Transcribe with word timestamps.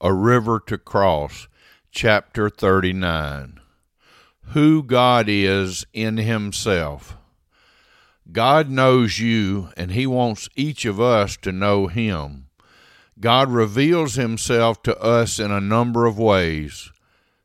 A 0.00 0.14
River 0.14 0.62
to 0.68 0.78
Cross, 0.78 1.48
Chapter 1.90 2.48
39. 2.48 3.58
Who 4.50 4.84
God 4.84 5.24
is 5.28 5.86
in 5.92 6.18
Himself. 6.18 7.16
God 8.30 8.70
knows 8.70 9.18
you, 9.18 9.70
and 9.76 9.90
He 9.90 10.06
wants 10.06 10.48
each 10.54 10.84
of 10.84 11.00
us 11.00 11.36
to 11.38 11.50
know 11.50 11.88
Him. 11.88 12.46
God 13.18 13.50
reveals 13.50 14.14
Himself 14.14 14.84
to 14.84 14.96
us 15.00 15.40
in 15.40 15.50
a 15.50 15.60
number 15.60 16.06
of 16.06 16.16
ways 16.16 16.92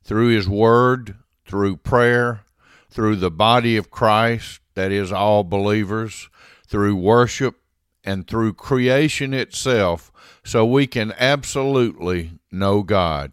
through 0.04 0.28
His 0.28 0.48
Word, 0.48 1.16
through 1.48 1.78
prayer, 1.78 2.42
through 2.88 3.16
the 3.16 3.32
body 3.32 3.78
of 3.78 3.90
Christ, 3.90 4.60
that 4.76 4.92
is, 4.92 5.12
all 5.12 5.44
believers, 5.44 6.30
through 6.68 6.98
worship, 6.98 7.63
and 8.04 8.28
through 8.28 8.54
creation 8.54 9.34
itself 9.34 10.12
so 10.44 10.66
we 10.66 10.88
can 10.88 11.14
absolutely 11.18 12.40
know 12.52 12.84
God. 12.84 13.32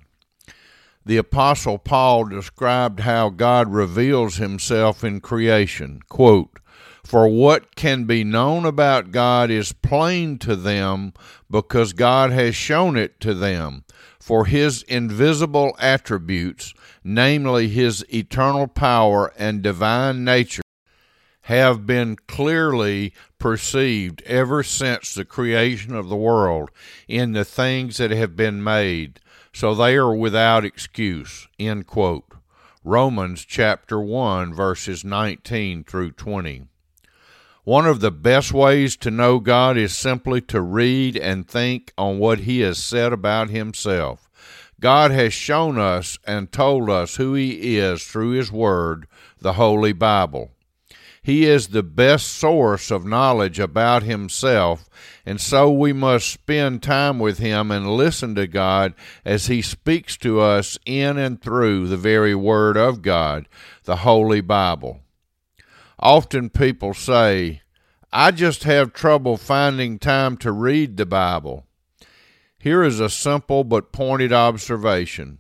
The 1.05 1.17
Apostle 1.17 1.79
Paul 1.79 2.27
described 2.27 3.01
how 3.01 3.31
God 3.31 3.73
reveals 3.73 4.37
himself 4.37 5.03
in 5.03 5.21
creation. 5.21 6.01
Quote, 6.09 6.61
For 7.05 7.27
what 7.27 7.75
can 7.75 8.05
be 8.05 8.23
known 8.23 8.67
about 8.67 9.11
God 9.11 9.51
is 9.51 9.73
plain 9.73 10.39
to 10.39 10.55
them 10.55 11.15
because 11.51 11.95
God 11.95 12.31
has 12.31 12.55
shown 12.55 12.97
it 12.97 13.19
to 13.21 13.35
them. 13.35 13.85
For 14.21 14.45
his 14.45 14.83
invisible 14.83 15.75
attributes, 15.81 16.75
namely 17.03 17.69
his 17.69 18.05
eternal 18.13 18.69
power 18.69 19.33
and 19.37 19.63
divine 19.63 20.23
nature, 20.23 20.63
have 21.51 21.85
been 21.85 22.15
clearly 22.29 23.13
perceived 23.41 24.23
ever 24.23 24.63
since 24.63 25.13
the 25.13 25.25
creation 25.25 25.97
of 25.97 26.09
the 26.09 26.15
world 26.15 26.71
in 27.09 27.33
the 27.33 27.45
things 27.45 27.97
that 27.97 28.13
have 28.13 28.37
been 28.37 28.63
made, 28.63 29.19
so 29.53 29.75
they 29.75 29.97
are 29.97 30.15
without 30.15 30.65
excuse. 30.65 31.49
End 31.59 31.89
quote. 31.89 32.25
Romans 32.85 33.45
chapter 33.45 34.01
1, 34.01 34.55
verses 34.55 35.05
19 35.05 35.83
through 35.83 36.13
20. 36.13 36.69
One 37.65 37.85
of 37.85 37.99
the 37.99 38.13
best 38.13 38.53
ways 38.53 38.97
to 38.99 39.11
know 39.11 39.41
God 39.41 39.77
is 39.77 39.97
simply 39.97 40.41
to 40.43 40.61
read 40.61 41.17
and 41.17 41.49
think 41.49 41.93
on 41.99 42.21
what 42.21 42.41
He 42.41 42.61
has 42.61 42.79
said 42.79 43.13
about 43.13 43.51
Himself. 43.51 44.31
God 44.79 45.11
has 45.11 45.33
shown 45.33 45.79
us 45.81 46.17
and 46.25 46.53
told 46.53 46.89
us 46.89 47.17
who 47.17 47.35
He 47.35 47.77
is 47.77 48.05
through 48.05 48.31
His 48.31 48.53
Word, 48.53 49.09
the 49.41 49.55
Holy 49.55 49.93
Bible. 49.93 50.53
He 51.23 51.45
is 51.45 51.69
the 51.69 51.83
best 51.83 52.29
source 52.29 52.91
of 52.91 53.05
knowledge 53.05 53.59
about 53.59 54.03
Himself, 54.03 54.89
and 55.27 55.39
so 55.39 55.71
we 55.71 55.93
must 55.93 56.31
spend 56.31 56.83
time 56.83 57.19
with 57.19 57.39
Him 57.39 57.71
and 57.71 57.95
listen 57.95 58.35
to 58.37 58.47
God 58.47 58.95
as 59.25 59.47
He 59.47 59.61
speaks 59.61 60.17
to 60.19 60.41
us 60.41 60.79
in 60.87 61.19
and 61.19 61.41
through 61.41 61.89
the 61.89 61.99
very 61.99 62.35
Word 62.35 62.79
of 62.79 63.03
God, 63.03 63.49
the 63.85 63.97
Holy 63.97 64.41
Bible. 64.41 65.01
Often 65.99 66.51
people 66.51 66.95
say, 66.95 67.61
I 68.11 68.31
just 68.31 68.65
have 68.65 68.95
trouble 68.95 69.37
finding 69.37 69.99
time 69.99 70.39
to 70.39 70.51
read 70.51 70.97
the 70.97 71.07
Bible. 71.07 71.67
Here 72.59 72.83
is 72.83 72.99
a 72.99 73.11
simple 73.11 73.63
but 73.63 73.93
pointed 73.93 74.33
observation. 74.33 75.40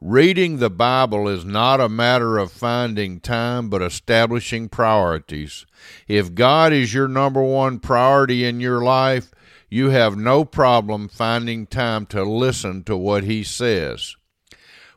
Reading 0.00 0.58
the 0.58 0.70
Bible 0.70 1.26
is 1.26 1.44
not 1.44 1.80
a 1.80 1.88
matter 1.88 2.38
of 2.38 2.52
finding 2.52 3.18
time, 3.18 3.68
but 3.68 3.82
establishing 3.82 4.68
priorities. 4.68 5.66
If 6.06 6.36
God 6.36 6.72
is 6.72 6.94
your 6.94 7.08
number 7.08 7.42
one 7.42 7.80
priority 7.80 8.44
in 8.44 8.60
your 8.60 8.80
life, 8.80 9.32
you 9.68 9.90
have 9.90 10.16
no 10.16 10.44
problem 10.44 11.08
finding 11.08 11.66
time 11.66 12.06
to 12.06 12.22
listen 12.22 12.84
to 12.84 12.96
what 12.96 13.24
He 13.24 13.42
says. 13.42 14.14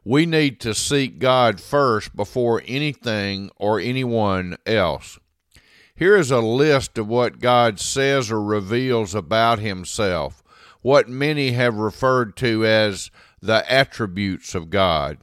We 0.05 0.27
need 0.27 0.59
to 0.59 0.75
seek 0.75 1.17
God 1.17 1.59
first 1.59 2.15
before 2.15 2.61
anything 2.67 3.49
or 3.55 3.79
anyone 3.79 4.55
else. 4.67 5.17
Here 5.95 6.15
is 6.15 6.29
a 6.29 6.41
list 6.41 6.99
of 6.99 7.07
what 7.07 7.39
God 7.39 7.79
says 7.79 8.29
or 8.29 8.41
reveals 8.41 9.15
about 9.15 9.57
Himself, 9.57 10.43
what 10.83 11.09
many 11.09 11.53
have 11.53 11.77
referred 11.77 12.37
to 12.37 12.63
as 12.67 13.09
the 13.41 13.69
attributes 13.71 14.53
of 14.53 14.69
God. 14.69 15.17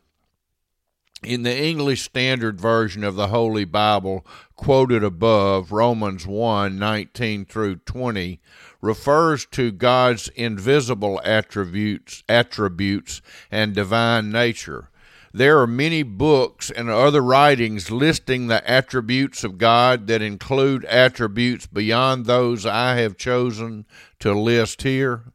In 1.23 1.43
the 1.43 1.57
English 1.57 2.03
Standard 2.03 2.61
Version 2.61 3.03
of 3.03 3.17
the 3.17 3.29
Holy 3.29 3.65
Bible, 3.65 4.25
quoted 4.55 5.03
above, 5.03 5.73
Romans 5.73 6.27
1 6.27 6.79
19 6.79 7.45
through 7.45 7.77
20, 7.77 8.41
refers 8.81 9.45
to 9.47 9.73
God's 9.73 10.29
invisible 10.29 11.21
attributes, 11.25 12.23
attributes 12.29 13.21
and 13.51 13.75
divine 13.75 14.31
nature. 14.31 14.91
There 15.33 15.59
are 15.59 15.67
many 15.67 16.03
books 16.03 16.71
and 16.71 16.89
other 16.89 17.21
writings 17.21 17.91
listing 17.91 18.47
the 18.47 18.69
attributes 18.69 19.45
of 19.45 19.59
God 19.59 20.07
that 20.07 20.23
include 20.23 20.85
attributes 20.87 21.67
beyond 21.67 22.27
those 22.27 22.65
I 22.65 22.95
have 22.97 23.17
chosen 23.17 23.87
to 24.21 24.33
list 24.33 24.83
here. 24.83 25.33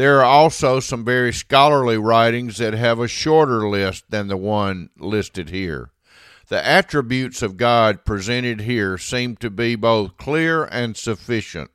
There 0.00 0.20
are 0.20 0.24
also 0.24 0.80
some 0.80 1.04
very 1.04 1.30
scholarly 1.30 1.98
writings 1.98 2.56
that 2.56 2.72
have 2.72 2.98
a 2.98 3.06
shorter 3.06 3.68
list 3.68 4.06
than 4.08 4.28
the 4.28 4.36
one 4.38 4.88
listed 4.98 5.50
here. 5.50 5.90
The 6.48 6.66
attributes 6.66 7.42
of 7.42 7.58
God 7.58 8.06
presented 8.06 8.62
here 8.62 8.96
seem 8.96 9.36
to 9.36 9.50
be 9.50 9.76
both 9.76 10.16
clear 10.16 10.64
and 10.64 10.96
sufficient. 10.96 11.70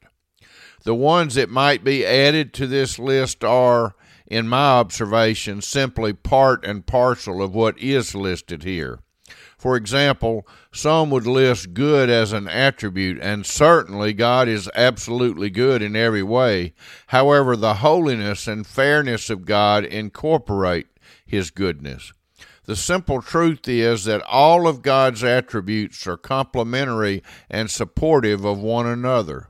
The 0.85 0.95
ones 0.95 1.35
that 1.35 1.51
might 1.51 1.83
be 1.83 2.03
added 2.03 2.51
to 2.55 2.65
this 2.65 2.97
list 2.97 3.43
are, 3.43 3.93
in 4.25 4.47
my 4.47 4.69
observation, 4.69 5.61
simply 5.61 6.11
part 6.11 6.65
and 6.65 6.83
parcel 6.83 7.43
of 7.43 7.53
what 7.53 7.77
is 7.77 8.15
listed 8.15 8.63
here. 8.63 9.01
For 9.57 9.75
example, 9.75 10.47
some 10.71 11.09
would 11.09 11.25
list 11.25 11.73
good 11.73 12.09
as 12.09 12.33
an 12.33 12.47
attribute, 12.47 13.19
and 13.21 13.45
certainly 13.45 14.13
God 14.13 14.47
is 14.47 14.69
absolutely 14.75 15.49
good 15.49 15.81
in 15.81 15.95
every 15.95 16.23
way. 16.23 16.73
However, 17.07 17.55
the 17.55 17.75
holiness 17.75 18.47
and 18.47 18.67
fairness 18.67 19.29
of 19.29 19.45
God 19.45 19.83
incorporate 19.85 20.87
His 21.25 21.49
goodness. 21.49 22.13
The 22.65 22.75
simple 22.75 23.21
truth 23.21 23.67
is 23.67 24.05
that 24.05 24.23
all 24.23 24.67
of 24.67 24.81
God's 24.81 25.23
attributes 25.23 26.05
are 26.07 26.17
complementary 26.17 27.23
and 27.49 27.69
supportive 27.69 28.43
of 28.43 28.59
one 28.59 28.87
another. 28.87 29.49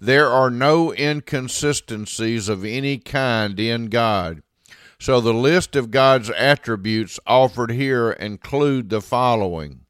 There 0.00 0.28
are 0.28 0.50
no 0.50 0.92
inconsistencies 0.94 2.48
of 2.48 2.64
any 2.64 2.98
kind 2.98 3.58
in 3.58 3.86
God. 3.86 4.42
So 5.00 5.20
the 5.20 5.34
list 5.34 5.76
of 5.76 5.92
God's 5.92 6.28
attributes 6.30 7.20
offered 7.26 7.70
here 7.70 8.10
include 8.10 8.90
the 8.90 9.00
following 9.00 9.86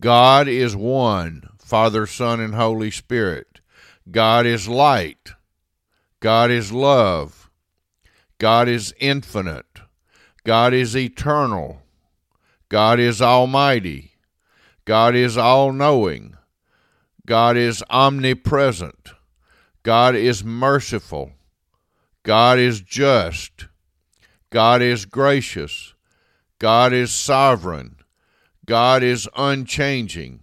God 0.00 0.48
is 0.48 0.74
one, 0.74 1.48
Father, 1.58 2.06
Son, 2.06 2.40
and 2.40 2.54
Holy 2.54 2.90
Spirit. 2.90 3.60
God 4.10 4.46
is 4.46 4.68
light. 4.68 5.32
God 6.20 6.50
is 6.50 6.72
love. 6.72 7.50
God 8.38 8.68
is 8.68 8.94
infinite. 8.98 9.80
God 10.44 10.72
is 10.72 10.96
eternal. 10.96 11.82
God 12.70 12.98
is 12.98 13.20
almighty. 13.20 14.12
God 14.86 15.14
is 15.14 15.36
all 15.36 15.72
knowing. 15.72 16.36
God 17.26 17.56
is 17.56 17.84
omnipresent. 17.90 19.10
God 19.82 20.16
is 20.16 20.42
merciful. 20.42 21.32
God 22.22 22.58
is 22.58 22.80
just. 22.80 23.66
God 24.52 24.82
is 24.82 25.06
gracious. 25.06 25.94
God 26.58 26.92
is 26.92 27.10
sovereign. 27.10 27.96
God 28.66 29.02
is 29.02 29.26
unchanging. 29.34 30.42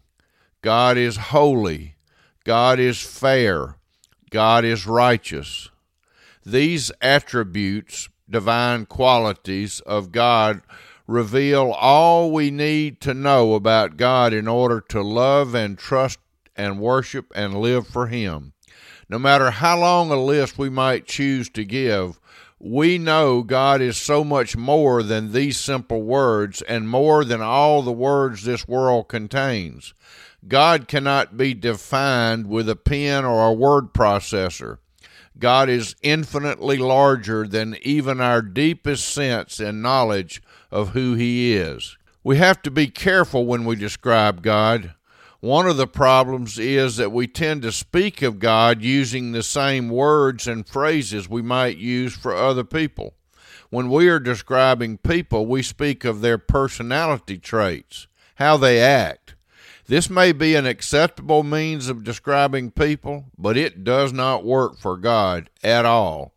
God 0.63 0.97
is 0.97 1.15
holy. 1.17 1.93
God 2.43 2.79
is 2.79 3.03
fair. 3.03 3.75
God 4.31 4.65
is 4.65 4.87
righteous. 4.87 5.69
These 6.43 6.91
attributes, 7.03 8.09
divine 8.27 8.87
qualities 8.87 9.79
of 9.81 10.11
God, 10.11 10.63
reveal 11.05 11.69
all 11.69 12.31
we 12.31 12.49
need 12.49 12.99
to 13.01 13.13
know 13.13 13.53
about 13.53 13.95
God 13.95 14.33
in 14.33 14.47
order 14.47 14.81
to 14.89 15.03
love 15.03 15.53
and 15.53 15.77
trust 15.77 16.17
and 16.55 16.79
worship 16.79 17.31
and 17.35 17.59
live 17.59 17.85
for 17.87 18.07
Him. 18.07 18.53
No 19.07 19.19
matter 19.19 19.51
how 19.51 19.79
long 19.79 20.09
a 20.09 20.19
list 20.19 20.57
we 20.57 20.71
might 20.71 21.05
choose 21.05 21.47
to 21.51 21.63
give, 21.63 22.19
we 22.59 22.97
know 22.97 23.41
God 23.41 23.81
is 23.81 23.97
so 23.97 24.23
much 24.23 24.57
more 24.57 25.01
than 25.01 25.31
these 25.31 25.57
simple 25.57 26.01
words 26.01 26.61
and 26.63 26.89
more 26.89 27.23
than 27.23 27.41
all 27.41 27.81
the 27.81 27.91
words 27.91 28.43
this 28.43 28.67
world 28.67 29.07
contains. 29.07 29.93
God 30.47 30.87
cannot 30.87 31.37
be 31.37 31.53
defined 31.53 32.47
with 32.47 32.69
a 32.69 32.75
pen 32.75 33.23
or 33.23 33.47
a 33.47 33.53
word 33.53 33.93
processor. 33.93 34.79
God 35.37 35.69
is 35.69 35.95
infinitely 36.01 36.77
larger 36.77 37.47
than 37.47 37.77
even 37.81 38.19
our 38.19 38.41
deepest 38.41 39.07
sense 39.07 39.59
and 39.61 39.81
knowledge 39.81 40.41
of 40.69 40.89
who 40.89 41.13
He 41.13 41.53
is. 41.53 41.97
We 42.23 42.37
have 42.37 42.61
to 42.63 42.71
be 42.71 42.87
careful 42.87 43.45
when 43.45 43.63
we 43.63 43.77
describe 43.77 44.41
God. 44.41 44.93
One 45.41 45.67
of 45.67 45.77
the 45.77 45.87
problems 45.87 46.59
is 46.59 46.97
that 46.97 47.13
we 47.13 47.25
tend 47.25 47.61
to 47.61 47.71
speak 47.71 48.21
of 48.21 48.39
God 48.39 48.81
using 48.81 49.31
the 49.31 49.41
same 49.41 49.87
words 49.87 50.47
and 50.47 50.67
phrases 50.67 51.29
we 51.29 51.41
might 51.41 51.77
use 51.77 52.13
for 52.13 52.35
other 52.35 52.65
people. 52.65 53.13
When 53.69 53.89
we 53.89 54.09
are 54.09 54.19
describing 54.19 54.97
people, 54.97 55.45
we 55.45 55.61
speak 55.63 56.03
of 56.03 56.19
their 56.19 56.37
personality 56.37 57.37
traits, 57.37 58.07
how 58.35 58.57
they 58.57 58.81
act. 58.81 59.35
This 59.87 60.09
may 60.09 60.33
be 60.33 60.55
an 60.55 60.65
acceptable 60.65 61.43
means 61.43 61.87
of 61.87 62.03
describing 62.03 62.71
people, 62.71 63.25
but 63.37 63.55
it 63.55 63.85
does 63.85 64.11
not 64.11 64.43
work 64.43 64.77
for 64.77 64.97
God 64.97 65.49
at 65.63 65.85
all. 65.85 66.33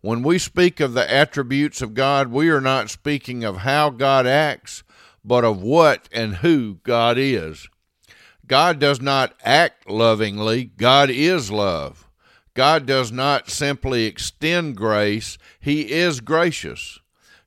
When 0.00 0.22
we 0.22 0.38
speak 0.38 0.80
of 0.80 0.94
the 0.94 1.12
attributes 1.12 1.82
of 1.82 1.92
God, 1.92 2.28
we 2.28 2.48
are 2.48 2.62
not 2.62 2.88
speaking 2.88 3.44
of 3.44 3.58
how 3.58 3.90
God 3.90 4.26
acts, 4.26 4.82
but 5.22 5.44
of 5.44 5.60
what 5.60 6.08
and 6.10 6.36
who 6.36 6.78
God 6.84 7.18
is. 7.18 7.68
God 8.46 8.78
does 8.78 9.00
not 9.00 9.34
act 9.44 9.88
lovingly, 9.88 10.64
God 10.76 11.10
is 11.10 11.50
love. 11.50 12.08
God 12.54 12.86
does 12.86 13.12
not 13.12 13.50
simply 13.50 14.04
extend 14.04 14.76
grace, 14.76 15.36
He 15.60 15.92
is 15.92 16.20
gracious. 16.20 16.98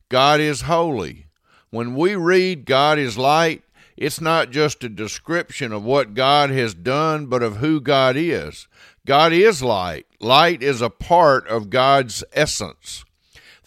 God 0.10 0.40
is 0.40 0.62
holy. 0.62 1.28
When 1.70 1.96
we 1.96 2.16
read 2.16 2.66
God 2.66 2.98
is 2.98 3.18
light, 3.18 3.64
it's 3.96 4.22
not 4.22 4.50
just 4.50 4.84
a 4.84 4.90
description 4.90 5.72
of 5.72 5.84
what 5.84 6.14
God 6.14 6.50
has 6.50 6.74
done, 6.74 7.28
but 7.28 7.44
of 7.44 7.58
who 7.58 7.80
God 7.82 8.16
is. 8.16 8.68
God 9.06 9.34
is 9.34 9.62
light. 9.62 10.06
Light 10.20 10.64
is 10.64 10.82
a 10.82 10.90
part 10.90 11.48
of 11.48 11.70
God's 11.70 12.24
essence. 12.34 13.04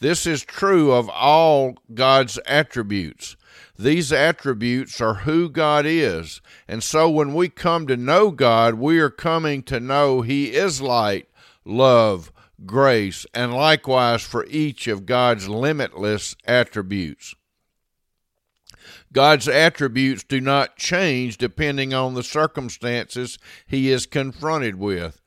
This 0.02 0.26
is 0.26 0.43
true 0.43 0.90
of 0.90 1.08
all 1.10 1.76
God's 1.94 2.37
attributes. 2.44 3.37
These 3.78 4.12
attributes 4.12 5.00
are 5.00 5.14
who 5.14 5.49
God 5.49 5.87
is. 5.87 6.40
And 6.66 6.82
so 6.82 7.08
when 7.08 7.34
we 7.34 7.49
come 7.49 7.87
to 7.87 7.96
know 7.96 8.32
God, 8.32 8.75
we 8.75 8.99
are 8.99 9.10
coming 9.10 9.62
to 9.62 9.78
know 9.78 10.22
He 10.22 10.54
is 10.54 10.82
light, 10.82 11.28
love, 11.64 12.32
grace, 12.66 13.26
and 13.32 13.54
likewise 13.54 14.22
for 14.22 14.44
each 14.46 14.88
of 14.88 15.06
God's 15.06 15.49
limitless 15.49 16.34
attributes. 16.48 17.37
God's 19.12 19.46
attributes 19.46 20.25
do 20.25 20.40
not 20.40 20.76
change 20.76 21.38
depending 21.38 21.94
on 21.94 22.14
the 22.14 22.25
circumstances 22.25 23.38
he 23.69 23.93
is 23.93 24.06
confronted 24.06 24.81
with. 24.81 25.21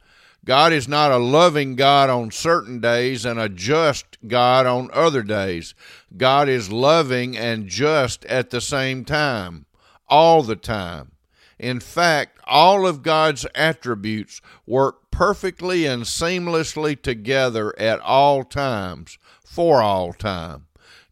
God 0.46 0.72
is 0.72 0.88
not 0.88 1.12
a 1.12 1.18
loving 1.18 1.76
God 1.76 2.10
on 2.10 2.30
certain 2.30 2.80
days 2.80 3.26
and 3.26 3.40
a 3.40 3.50
just 3.50 4.20
God 4.28 4.68
on 4.68 4.92
other 4.94 5.24
days. 5.24 5.74
God 6.16 6.48
is 6.48 6.72
loving 6.72 7.36
and 7.36 7.68
just 7.68 8.24
at 8.26 8.52
the 8.52 8.62
same 8.62 9.06
time, 9.06 9.66
all 10.08 10.44
the 10.44 10.56
time. 10.56 11.12
In 11.58 11.80
fact, 11.80 12.40
all 12.46 12.86
of 12.86 13.02
God's 13.02 13.48
attributes 13.56 14.40
work 14.68 15.10
perfectly 15.10 15.86
and 15.88 16.04
seamlessly 16.04 17.02
together 17.02 17.74
at 17.80 18.00
all 18.02 18.44
times, 18.44 19.18
for 19.44 19.82
all 19.82 20.14
time. 20.14 20.68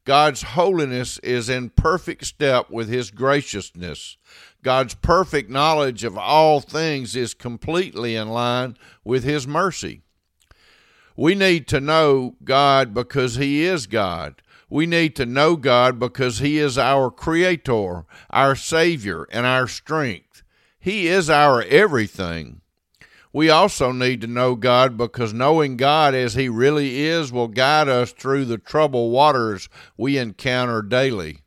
God's 0.05 0.41
holiness 0.41 1.17
is 1.19 1.47
in 1.47 1.69
perfect 1.69 2.25
step 2.25 2.69
with 2.69 2.89
His 2.89 3.09
graciousness. 3.09 4.17
God's 4.61 4.95
perfect 4.95 5.49
knowledge 5.49 6.03
of 6.03 6.17
all 6.17 6.59
things 6.59 7.15
is 7.15 7.33
completely 7.33 8.15
in 8.15 8.29
line 8.29 8.77
with 9.03 9.23
His 9.23 9.47
mercy. 9.47 10.01
We 11.15 11.35
need 11.35 11.67
to 11.69 11.79
know 11.79 12.35
God 12.43 12.93
because 12.93 13.35
He 13.35 13.63
is 13.63 13.87
God. 13.87 14.41
We 14.69 14.85
need 14.85 15.15
to 15.17 15.25
know 15.25 15.55
God 15.55 15.99
because 15.99 16.39
He 16.39 16.57
is 16.57 16.77
our 16.77 17.11
Creator, 17.11 18.05
our 18.29 18.55
Savior, 18.55 19.27
and 19.31 19.45
our 19.45 19.67
strength. 19.67 20.43
He 20.79 21.07
is 21.07 21.29
our 21.29 21.61
everything. 21.61 22.61
We 23.33 23.49
also 23.49 23.91
need 23.91 24.21
to 24.21 24.27
know 24.27 24.53
God 24.55 24.95
because 24.95 25.33
knowing 25.33 25.75
God 25.75 26.13
as 26.13 26.35
He 26.35 26.49
really 26.49 27.01
is 27.01 27.31
will 27.31 27.47
guide 27.47 27.89
us 27.89 28.11
through 28.11 28.45
the 28.45 28.59
troubled 28.59 29.11
waters 29.11 29.69
we 29.97 30.19
encounter 30.19 30.83
daily. 30.83 31.39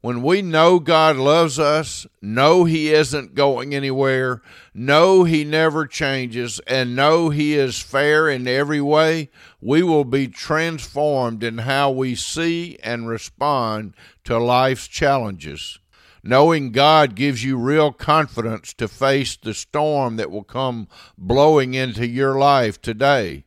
When 0.00 0.22
we 0.22 0.42
know 0.42 0.80
God 0.80 1.16
loves 1.16 1.58
us, 1.58 2.04
know 2.20 2.64
He 2.64 2.92
isn't 2.92 3.36
going 3.36 3.74
anywhere, 3.74 4.42
know 4.74 5.22
He 5.22 5.44
never 5.44 5.86
changes, 5.86 6.60
and 6.66 6.96
know 6.96 7.30
He 7.30 7.54
is 7.54 7.80
fair 7.80 8.28
in 8.28 8.48
every 8.48 8.80
way, 8.80 9.30
we 9.62 9.84
will 9.84 10.04
be 10.04 10.26
transformed 10.26 11.44
in 11.44 11.58
how 11.58 11.92
we 11.92 12.16
see 12.16 12.76
and 12.82 13.08
respond 13.08 13.94
to 14.24 14.36
life's 14.36 14.88
challenges. 14.88 15.78
Knowing 16.24 16.72
God 16.72 17.14
gives 17.14 17.44
you 17.44 17.56
real 17.56 17.92
confidence 17.92 18.72
to 18.74 18.88
face 18.88 19.36
the 19.36 19.54
storm 19.54 20.16
that 20.16 20.30
will 20.30 20.42
come 20.42 20.88
blowing 21.16 21.74
into 21.74 22.06
your 22.06 22.36
life 22.36 22.80
today 22.80 23.44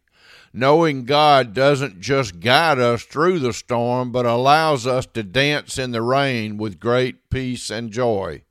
knowing 0.58 1.06
God 1.06 1.54
doesn't 1.54 2.02
just 2.02 2.40
guide 2.40 2.80
us 2.80 3.04
through 3.04 3.40
the 3.40 3.54
storm, 3.54 4.12
but 4.12 4.26
allows 4.26 4.88
us 4.88 5.06
to 5.14 5.22
dance 5.22 5.78
in 5.78 5.92
the 5.92 6.02
rain 6.02 6.58
with 6.58 6.80
great 6.80 7.30
peace 7.30 7.70
and 7.70 7.92
joy. 7.92 8.42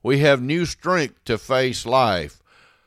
We 0.00 0.18
have 0.18 0.40
new 0.40 0.64
strength 0.64 1.24
to 1.24 1.38
face 1.38 1.84
life. 1.84 2.40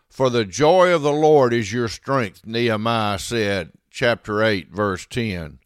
For 0.10 0.30
the 0.30 0.46
joy 0.46 0.94
of 0.94 1.02
the 1.02 1.12
Lord 1.12 1.54
is 1.54 1.74
your 1.74 1.90
strength, 1.90 2.46
Nehemiah 2.46 3.20
said, 3.20 3.72
chapter 3.90 4.42
8, 4.42 4.70
verse 4.70 5.06
10. 5.10 5.60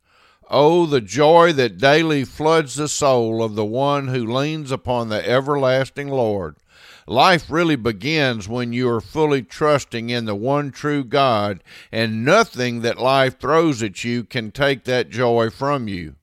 Oh, 0.49 0.85
the 0.85 1.01
joy 1.01 1.51
that 1.53 1.77
daily 1.77 2.23
floods 2.23 2.75
the 2.75 2.87
soul 2.87 3.43
of 3.43 3.55
the 3.55 3.65
one 3.65 4.07
who 4.07 4.25
leans 4.25 4.71
upon 4.71 5.09
the 5.09 5.27
everlasting 5.29 6.07
Lord. 6.07 6.55
Life 7.05 7.49
really 7.49 7.75
begins 7.75 8.47
when 8.47 8.71
you 8.71 8.89
are 8.89 9.01
fully 9.01 9.41
trusting 9.41 10.09
in 10.09 10.23
the 10.23 10.35
one 10.35 10.71
true 10.71 11.03
God, 11.03 11.61
and 11.91 12.23
nothing 12.23 12.79
that 12.81 12.97
life 12.97 13.39
throws 13.39 13.83
at 13.83 14.05
you 14.05 14.23
can 14.23 14.51
take 14.51 14.85
that 14.85 15.09
joy 15.09 15.49
from 15.49 15.89
you. 15.89 16.15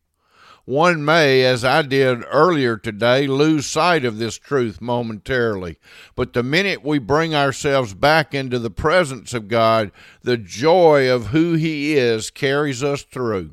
One 0.64 1.04
may, 1.04 1.44
as 1.44 1.62
I 1.62 1.82
did 1.82 2.24
earlier 2.30 2.78
today, 2.78 3.26
lose 3.26 3.66
sight 3.66 4.06
of 4.06 4.16
this 4.16 4.38
truth 4.38 4.80
momentarily, 4.80 5.78
but 6.16 6.32
the 6.32 6.42
minute 6.42 6.82
we 6.82 6.98
bring 6.98 7.34
ourselves 7.34 7.92
back 7.92 8.32
into 8.32 8.58
the 8.58 8.70
presence 8.70 9.34
of 9.34 9.48
God, 9.48 9.92
the 10.22 10.38
joy 10.38 11.10
of 11.10 11.26
who 11.26 11.52
He 11.52 11.98
is 11.98 12.30
carries 12.30 12.82
us 12.82 13.02
through. 13.02 13.52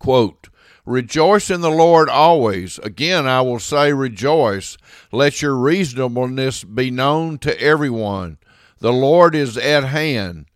Quote, 0.00 0.48
Rejoice 0.84 1.50
in 1.50 1.60
the 1.60 1.70
Lord 1.70 2.08
always. 2.08 2.78
Again, 2.78 3.28
I 3.28 3.42
will 3.42 3.60
say, 3.60 3.92
rejoice. 3.92 4.76
Let 5.12 5.40
your 5.40 5.54
reasonableness 5.54 6.64
be 6.64 6.90
known 6.90 7.38
to 7.38 7.60
everyone. 7.60 8.38
The 8.80 8.92
Lord 8.92 9.36
is 9.36 9.56
at 9.56 9.84
hand. 9.84 10.46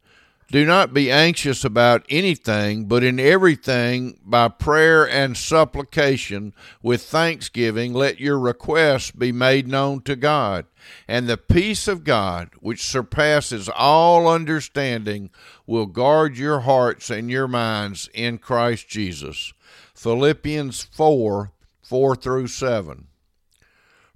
Do 0.51 0.65
not 0.65 0.93
be 0.93 1.11
anxious 1.11 1.65
about 1.65 2.05
anything, 2.09 2.85
but 2.85 3.03
in 3.03 3.19
everything, 3.19 4.21
by 4.25 4.49
prayer 4.49 5.09
and 5.09 5.37
supplication, 5.37 6.55
with 6.83 7.03
thanksgiving, 7.03 7.93
let 7.95 8.21
your 8.21 8.39
requests 8.39 9.11
be 9.11 9.33
made 9.33 9.67
known 9.67 10.03
to 10.03 10.17
God. 10.17 10.67
And 11.09 11.27
the 11.27 11.39
peace 11.39 11.89
of 11.89 12.05
God, 12.05 12.51
which 12.61 12.87
surpasses 12.87 13.71
all 13.75 14.29
understanding, 14.29 15.31
will 15.67 15.87
guard 15.87 16.37
your 16.37 16.61
hearts 16.61 17.11
and 17.11 17.31
your 17.31 17.49
minds 17.49 18.09
in 18.13 18.39
Christ 18.39 18.89
Jesus. 18.89 19.53
Philippians 19.95 20.83
4 20.83 21.53
4 21.83 22.17
through 22.17 22.47
7. 22.47 23.07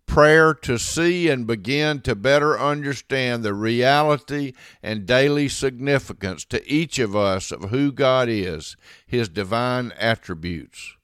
Prayer 0.09 0.55
to 0.55 0.79
see 0.79 1.29
and 1.29 1.47
begin 1.47 2.01
to 2.01 2.17
better 2.17 2.59
understand 2.59 3.45
the 3.45 3.55
reality 3.55 4.55
and 4.83 5.07
daily 5.07 5.49
significance 5.49 6.45
to 6.47 6.67
each 6.69 6.99
of 6.99 7.15
us 7.15 7.53
of 7.53 7.71
who 7.71 7.93
God 7.93 8.29
is, 8.29 8.75
His 9.07 9.29
divine 9.29 9.93
attributes. 9.99 10.97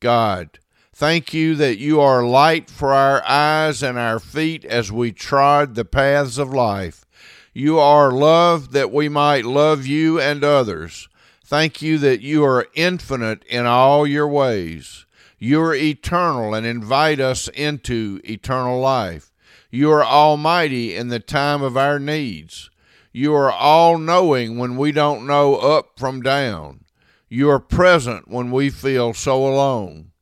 God, 0.00 0.58
thank 0.92 1.34
you 1.34 1.54
that 1.56 1.78
you 1.78 2.00
are 2.00 2.26
light 2.26 2.70
for 2.70 2.94
our 2.94 3.22
eyes 3.24 3.82
and 3.82 3.98
our 3.98 4.18
feet 4.18 4.64
as 4.64 4.90
we 4.90 5.12
trod 5.12 5.74
the 5.74 5.84
paths 5.84 6.38
of 6.38 6.52
life. 6.52 7.04
You 7.52 7.78
are 7.78 8.10
love 8.10 8.72
that 8.72 8.90
we 8.90 9.08
might 9.08 9.44
love 9.44 9.86
you 9.86 10.18
and 10.18 10.42
others. 10.42 11.08
Thank 11.44 11.80
you 11.80 11.98
that 11.98 12.22
you 12.22 12.44
are 12.44 12.66
infinite 12.74 13.44
in 13.44 13.66
all 13.66 14.06
your 14.06 14.26
ways. 14.26 15.05
You 15.38 15.60
are 15.62 15.74
eternal 15.74 16.54
and 16.54 16.64
invite 16.64 17.20
us 17.20 17.48
into 17.48 18.20
eternal 18.24 18.80
life. 18.80 19.32
You 19.70 19.90
are 19.92 20.04
almighty 20.04 20.94
in 20.94 21.08
the 21.08 21.20
time 21.20 21.60
of 21.60 21.76
our 21.76 21.98
needs. 21.98 22.70
You 23.12 23.34
are 23.34 23.52
all 23.52 23.98
knowing 23.98 24.56
when 24.56 24.76
we 24.78 24.92
don't 24.92 25.26
know 25.26 25.56
up 25.56 25.98
from 25.98 26.22
down. 26.22 26.84
You 27.28 27.50
are 27.50 27.60
present 27.60 28.28
when 28.28 28.50
we 28.50 28.70
feel 28.70 29.12
so 29.12 29.46
alone. 29.46 30.12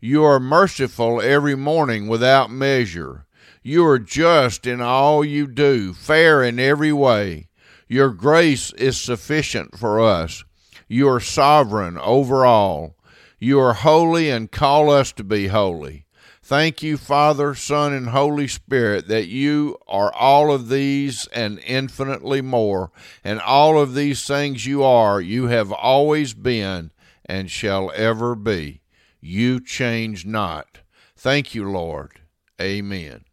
You 0.00 0.24
are 0.24 0.40
merciful 0.40 1.20
every 1.20 1.54
morning 1.54 2.08
without 2.08 2.50
measure. 2.50 3.26
You 3.62 3.86
are 3.86 4.00
just 4.00 4.66
in 4.66 4.80
all 4.80 5.24
you 5.24 5.46
do, 5.46 5.92
fair 5.92 6.42
in 6.42 6.58
every 6.58 6.92
way. 6.92 7.48
Your 7.88 8.10
grace 8.10 8.72
is 8.72 9.00
sufficient 9.00 9.78
for 9.78 10.00
us. 10.00 10.44
You 10.88 11.08
are 11.08 11.20
sovereign 11.20 11.98
over 11.98 12.44
all. 12.44 12.95
You 13.38 13.60
are 13.60 13.74
holy 13.74 14.30
and 14.30 14.50
call 14.50 14.90
us 14.90 15.12
to 15.12 15.24
be 15.24 15.48
holy. 15.48 16.06
Thank 16.42 16.82
you, 16.82 16.96
Father, 16.96 17.54
Son, 17.54 17.92
and 17.92 18.10
Holy 18.10 18.46
Spirit, 18.46 19.08
that 19.08 19.26
you 19.26 19.78
are 19.88 20.14
all 20.14 20.52
of 20.52 20.68
these 20.68 21.26
and 21.32 21.58
infinitely 21.66 22.40
more. 22.40 22.92
And 23.24 23.40
all 23.40 23.80
of 23.80 23.94
these 23.94 24.24
things 24.26 24.64
you 24.64 24.84
are, 24.84 25.20
you 25.20 25.48
have 25.48 25.72
always 25.72 26.34
been, 26.34 26.92
and 27.24 27.50
shall 27.50 27.90
ever 27.94 28.36
be. 28.36 28.80
You 29.20 29.60
change 29.60 30.24
not. 30.24 30.78
Thank 31.16 31.54
you, 31.54 31.68
Lord. 31.68 32.20
Amen. 32.60 33.24